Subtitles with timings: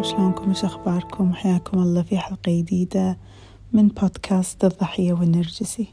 [0.00, 3.18] عليكم شلونكم؟ وش أخباركم؟ حياكم الله في حلقة جديدة
[3.72, 5.86] من بودكاست الضحية والنرجسي.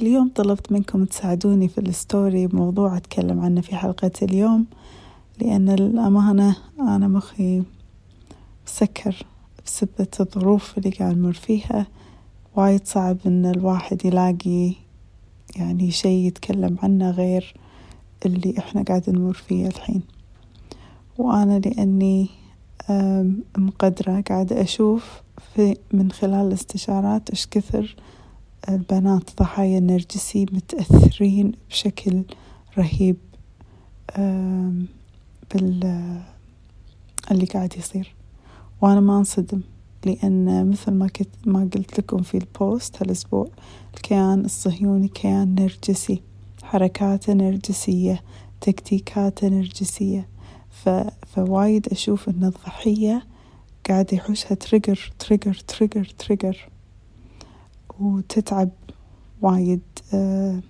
[0.00, 4.66] اليوم طلبت منكم تساعدوني في الستوري بموضوع أتكلم عنه في حلقة اليوم
[5.40, 7.62] لأن الأمانة أنا مخي
[8.66, 9.16] مسكر
[9.66, 11.86] بسبة الظروف اللي قاعد نمر فيها.
[12.56, 14.72] وايد صعب إن الواحد يلاقي
[15.56, 17.54] يعني شي يتكلم عنه غير
[18.26, 20.02] اللي إحنا قاعد نمر فيه الحين.
[21.18, 22.43] وأنا لأني
[23.58, 25.22] مقدرة قاعدة أشوف
[25.54, 27.96] في من خلال الاستشارات إيش كثر
[28.68, 32.22] البنات ضحايا النرجسي متأثرين بشكل
[32.78, 33.16] رهيب
[35.54, 36.20] بال
[37.30, 38.14] اللي قاعد يصير.
[38.82, 39.60] وأنا ما انصدم
[40.06, 43.48] لأن مثل ما كت ما قلت لكم في البوست هالأسبوع
[43.94, 46.22] الكيان الصهيوني كيان نرجسي
[46.62, 48.22] حركاته نرجسية
[48.60, 50.28] تكتيكاته نرجسية.
[50.84, 50.88] ف...
[51.26, 53.26] فوايد أشوف إن الضحية
[53.88, 56.68] قاعد يحوشها trigger trigger trigger trigger
[58.00, 58.70] وتتعب
[59.42, 59.82] وايد
[60.14, 60.60] آه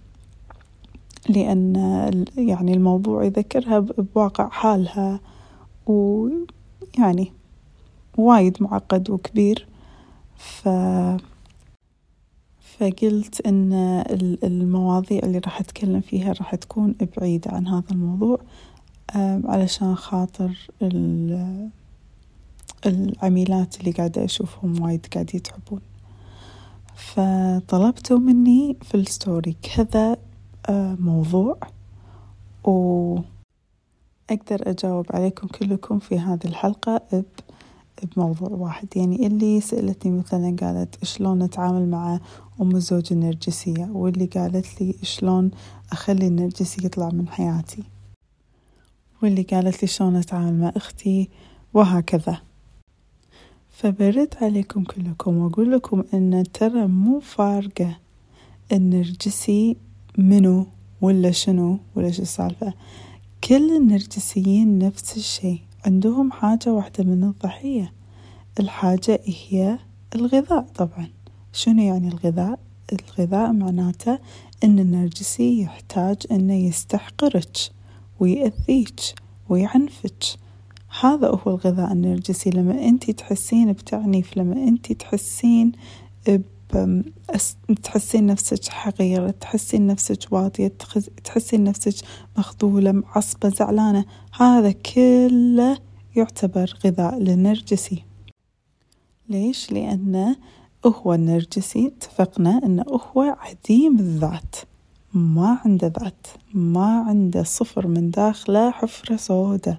[1.28, 1.74] لأن
[2.36, 5.20] يعني الموضوع يذكرها بواقع حالها.
[5.86, 7.32] ويعني
[8.18, 9.66] وايد معقد وكبير.
[10.36, 10.68] ف
[12.78, 13.72] فقلت إن
[14.44, 18.38] المواضيع اللي راح أتكلم فيها راح تكون بعيدة عن هذا الموضوع.
[19.44, 20.68] علشان خاطر
[22.86, 25.80] العميلات اللي قاعدة أشوفهم وايد قاعد يتعبون.
[26.94, 30.16] فطلبتوا مني في الستوري كذا
[31.00, 31.58] موضوع
[32.64, 33.24] وأقدر
[34.50, 37.24] أجاوب عليكم كلكم في هذه الحلقة
[38.02, 38.88] بموضوع واحد.
[38.96, 42.20] يعني اللي سألتني مثلا قالت شلون أتعامل مع
[42.60, 45.50] أم الزوج النرجسية واللي قالت لي شلون
[45.92, 47.82] أخلي النرجسي يطلع من حياتي.
[49.24, 51.28] واللي قالت لي شلون أتعامل مع أختي
[51.74, 52.40] وهكذا.
[53.70, 57.96] فبرد عليكم كلكم وأقول لكم أن ترى مو فارقة
[58.72, 59.76] النرجسي
[60.18, 60.66] منو
[61.00, 62.74] ولا شنو ولا شو السالفة.
[63.44, 67.92] كل النرجسيين نفس الشيء عندهم حاجة واحدة من الضحية.
[68.60, 69.78] الحاجة هي
[70.14, 71.08] الغذاء طبعا.
[71.52, 72.58] شنو يعني الغذاء؟
[72.92, 74.18] الغذاء معناته
[74.64, 77.73] إن النرجسي يحتاج إنه يستحقرك.
[78.20, 79.00] ويأذيك
[79.48, 80.24] ويعنفك.
[81.00, 82.50] هذا هو الغذاء النرجسي.
[82.50, 85.72] لما أنت تحسين بتعنيف لما أنت تحسين
[87.82, 90.72] تحسين نفسك حقيرة تحسين نفسك واطية
[91.24, 91.94] تحسين نفسك
[92.38, 95.78] مخذولة معصبة زعلانة هذا كله
[96.16, 98.04] يعتبر غذاء للنرجسي.
[99.28, 100.36] ليش؟ لأنه
[100.86, 104.56] هو النرجسي اتفقنا أنه هو عديم الذات.
[105.14, 109.76] ما عنده ذات ما عنده صفر من داخله حفرة سوداء.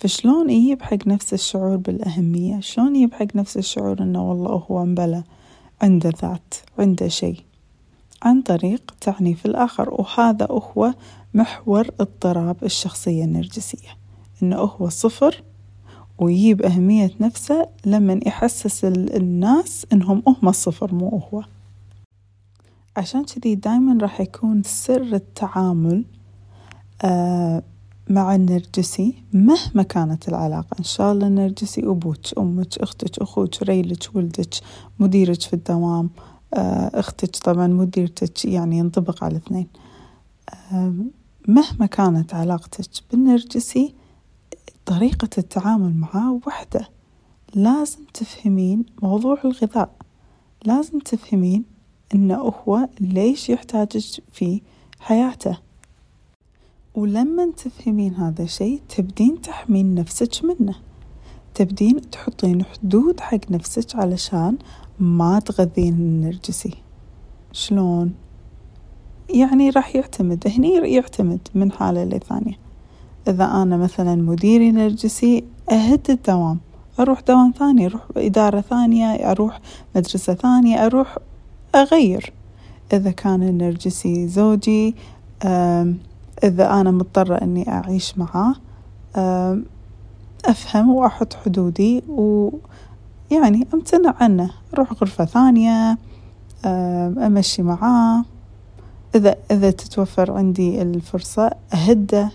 [0.00, 5.22] فشلون يجيب حق نفس الشعور بالأهمية؟ شلون يجيب حق نفس الشعور أنه والله هو مبلى
[5.82, 7.40] عنده ذات عنده شيء.
[8.22, 10.94] عن طريق تعنيف الآخر وهذا هو
[11.34, 13.88] محور اضطراب الشخصية النرجسية.
[14.42, 15.42] إنه هو صفر
[16.18, 21.42] ويجيب أهمية نفسه لما يحسس الناس إنهم هم الصفر مو هو.
[22.96, 26.04] عشان كذي دايما راح يكون سر التعامل
[27.04, 27.62] آه
[28.10, 30.78] مع النرجسي مهما كانت العلاقة.
[30.78, 34.54] إن شاء الله النرجسي أبوك أمك أختك أخوك ريلك ولدك
[34.98, 36.10] مديرك في الدوام
[36.54, 37.36] آه أختك.
[37.36, 39.66] طبعا مديرتك يعني ينطبق على الاثنين.
[40.72, 40.94] آه
[41.48, 43.94] مهما كانت علاقتك بالنرجسي
[44.86, 46.88] طريقة التعامل معاه وحدة.
[47.54, 49.90] لازم تفهمين موضوع الغذاء.
[50.64, 51.71] لازم تفهمين
[52.14, 52.34] إنه
[52.68, 54.60] هو ليش يحتاجك في
[55.00, 55.58] حياته.
[56.94, 60.74] ولما تفهمين هذا الشيء تبدين تحمين نفسك منه.
[61.54, 64.58] تبدين تحطين حدود حق نفسك علشان
[65.00, 66.74] ما تغذين النرجسي.
[67.52, 68.14] شلون؟
[69.30, 70.46] يعني راح يعتمد.
[70.46, 72.58] هني يعتمد من حالة لثانية
[73.28, 76.58] إذا أنا مثلا مديري نرجسي أهد الدوام.
[77.00, 79.60] أروح دوام ثاني أروح إدارة ثانية أروح
[79.96, 81.18] مدرسة ثانية أروح
[81.74, 82.32] أغير.
[82.92, 84.94] إذا كان النرجسي زوجي
[86.44, 88.54] إذا أنا مضطرة إني أعيش معاه
[90.44, 94.50] أفهم وأحط حدودي ويعني أمتنع عنه.
[94.74, 95.98] أروح غرفة ثانية
[97.26, 98.24] أمشي معاه.
[99.14, 102.30] إذا إذا تتوفر عندي الفرصة أهده.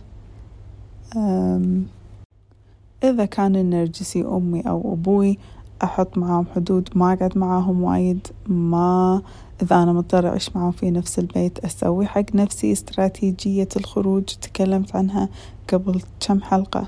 [3.04, 5.40] إذا كان النرجسي أمي أو أبوي
[5.84, 9.22] أحط معاهم حدود ما أقعد معاهم وايد ما
[9.62, 15.30] إذا أنا مضطرة أعيش معاهم في نفس البيت أسوي حق نفسي استراتيجية الخروج تكلمت عنها
[15.74, 16.88] قبل كم حلقة.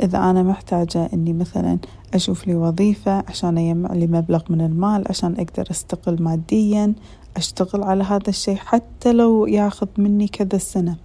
[0.00, 1.78] إذا أنا محتاجة إني مثلا
[2.14, 6.94] أشوف لي وظيفة عشان يجمع لي مبلغ من المال عشان أقدر أستقل ماديا
[7.36, 10.96] أشتغل على هذا الشيء حتى لو ياخذ مني كذا سنة.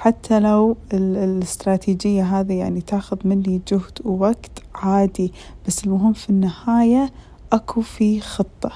[0.00, 5.32] حتى لو الاستراتيجية هذه يعني تاخذ مني جهد ووقت عادي
[5.66, 7.12] بس المهم في النهاية
[7.52, 8.72] أكو في خطة.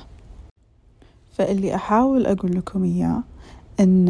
[1.32, 3.23] فاللي أحاول أقول لكم إياه
[3.81, 4.09] إن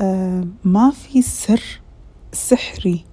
[0.00, 1.80] آه، ما في سر
[2.32, 3.04] سحري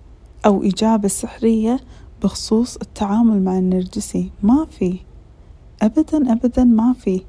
[0.45, 1.79] أو إجابة سحرية
[2.23, 4.31] بخصوص التعامل مع النرجسي.
[4.44, 5.00] ما في.
[5.81, 7.21] أبدا أبدا ما في.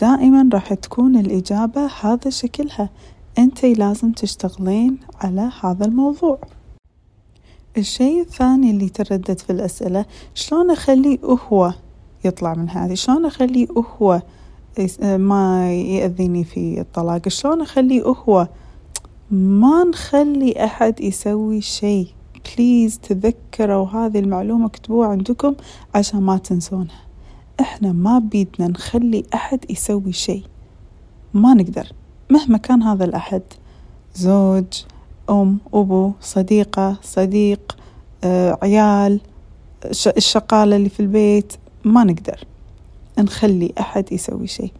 [0.00, 2.90] دائما راح تكون الإجابة هذا شكلها.
[3.38, 6.38] أنتي لازم تشتغلين على هذا الموضوع.
[7.76, 10.04] الشيء الثاني اللي تردد في الأسئلة
[10.34, 11.74] شلون أخليه هو
[12.24, 13.66] يطلع من هذه؟ شلون أخليه
[14.00, 14.22] هو
[15.02, 18.48] ما يأذيني في الطلاق؟ شلون أخليه هو
[19.30, 22.08] ما نخلي أحد يسوي شيء؟
[22.56, 25.54] بليز تذكروا هذه المعلومة اكتبوها عندكم
[25.94, 27.00] عشان ما تنسونها.
[27.60, 30.42] إحنا ما بيدنا نخلي أحد يسوي شيء.
[31.34, 31.92] ما نقدر.
[32.30, 33.42] مهما كان هذا الأحد
[34.14, 34.64] زوج
[35.30, 37.76] أم أبو صديقة صديق
[38.24, 39.20] آه، عيال
[40.16, 41.52] الشقالة اللي في البيت
[41.84, 42.44] ما نقدر
[43.18, 44.72] نخلي أحد يسوي شيء.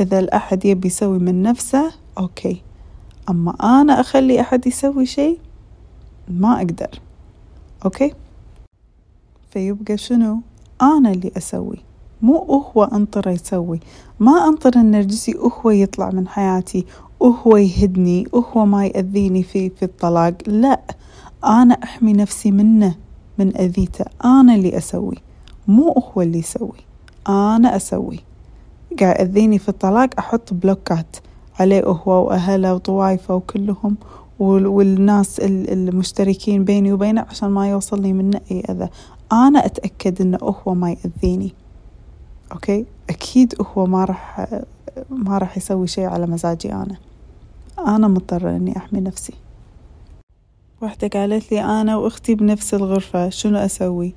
[0.00, 2.62] إذا الأحد يبي يسوي من نفسه أوكي.
[3.30, 5.38] أما أنا أخلي أحد يسوي شيء
[6.28, 7.00] ما أقدر.
[7.84, 8.14] أوكي؟
[9.50, 10.40] فيبقى شنو؟
[10.82, 11.78] أنا اللي أسوي.
[12.22, 12.36] مو
[12.76, 13.80] هو أنطر يسوي.
[14.20, 16.86] ما أنطر النرجسي هو يطلع من حياتي.
[17.20, 20.34] وهو يهدني وهو ما يأذيني في في الطلاق.
[20.46, 20.80] لا
[21.44, 22.94] أنا أحمي نفسي منه
[23.38, 24.04] من أذيته.
[24.24, 25.16] أنا اللي أسوي
[25.68, 26.78] مو هو اللي يسوي.
[27.28, 28.20] أنا أسوي.
[29.00, 31.16] قاعد أذيني في الطلاق أحط بلوكات
[31.60, 33.96] عليه هو وأهله وطوايفه وكلهم
[34.38, 38.88] والناس المشتركين بيني وبينه عشان ما يوصلني منه أي أذى.
[39.32, 41.54] أنا أتأكد إنه هو ما يأذيني.
[42.52, 44.46] أوكي؟ أكيد هو ما راح
[45.10, 46.96] ما راح يسوي شيء على مزاجي أنا.
[47.78, 49.32] أنا مضطرة إني أحمي نفسي.
[50.80, 54.14] واحدة قالت لي أنا وأختي بنفس الغرفة شنو أسوي؟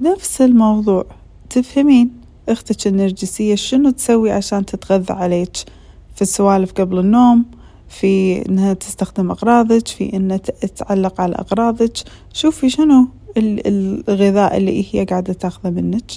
[0.00, 1.04] نفس الموضوع.
[1.50, 2.10] تفهمين؟
[2.48, 5.56] أختك النرجسية شنو تسوي عشان تتغذى عليك؟
[6.14, 7.44] في السوالف قبل النوم
[7.88, 10.36] في إنها تستخدم أغراضك في إنها
[10.76, 11.92] تعلق على أغراضك.
[12.32, 16.12] شوفي شنو الغذاء اللي هي قاعدة تاخذه منك.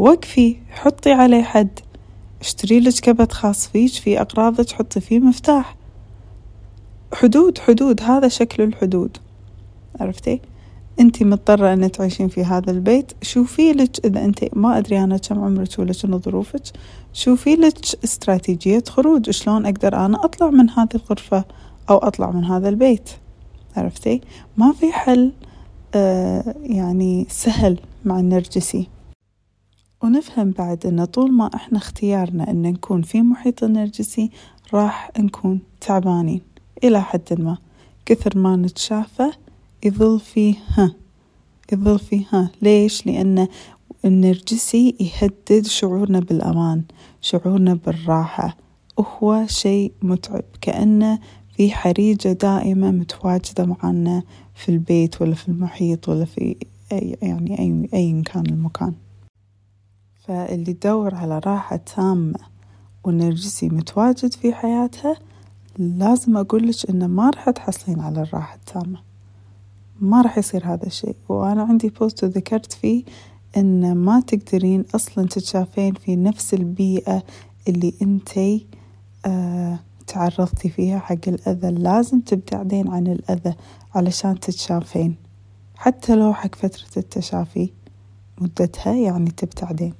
[0.00, 1.80] وقفي حطي عليه حد.
[2.40, 5.76] اشتري لك كبت خاص فيك في أغراضك حطي فيه مفتاح.
[7.14, 9.16] حدود حدود هذا شكل الحدود.
[10.00, 10.40] عرفتي؟
[11.00, 13.12] انت مضطرة ان تعيشين في هذا البيت.
[13.22, 16.62] شوفي لك إذا انت ما أدري أنا كم عمرك ولا شنو ظروفك
[17.12, 19.30] شوفي لك استراتيجية خروج.
[19.30, 21.44] شلون أقدر أنا أطلع من هذه الغرفة
[21.90, 23.10] أو أطلع من هذا البيت؟
[23.76, 24.20] عرفتي؟
[24.56, 25.32] ما في حل
[25.94, 28.99] آه يعني سهل مع النرجسي.
[30.02, 34.30] ونفهم بعد إن طول ما إحنا اختيارنا إن نكون في محيط النرجسي
[34.74, 36.40] راح نكون تعبانين.
[36.84, 37.58] إلى حد ما.
[38.06, 39.30] كثر ما نتشافى
[39.84, 40.94] يظل فيه ها
[41.72, 42.50] يظل فيه ها.
[42.62, 43.48] ليش؟ لأن
[44.04, 46.82] النرجسي يهدد شعورنا بالأمان
[47.20, 48.56] شعورنا بالراحة.
[48.96, 50.44] وهو شيء متعب.
[50.60, 51.18] كأنه
[51.56, 54.22] في حريجة دائمة متواجدة معنا
[54.54, 56.56] في البيت ولا في المحيط ولا في
[56.92, 58.94] أي يعني أي أي كان المكان.
[60.30, 62.38] فاللي تدور على راحة تامة
[63.04, 65.16] والنرجسي متواجد في حياتها
[65.78, 68.98] لازم أقولك إنه ما راح تحصلين على الراحة التامة.
[70.00, 71.16] ما راح يصير هذا الشيء.
[71.28, 73.04] وأنا عندي بوست ذكرت فيه
[73.56, 77.22] إن ما تقدرين أصلا تتشافين في نفس البيئة
[77.68, 78.66] اللي أنتي
[79.26, 81.70] آه تعرضتي فيها حق الأذى.
[81.70, 83.54] لازم تبتعدين عن الأذى
[83.94, 85.16] علشان تتشافين.
[85.76, 87.70] حتى لو حق فترة التشافي
[88.40, 89.94] مدتها يعني تبتعدين.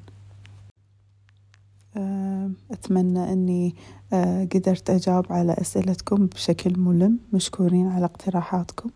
[2.70, 3.74] أتمنى أني
[4.12, 8.90] آه، قدرت أجاوب على أسئلتكم بشكل ملم مشكورين على اقتراحاتكم.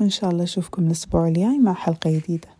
[0.00, 2.57] وإن شاء الله أشوفكم الأسبوع الجاي مع حلقة جديدة.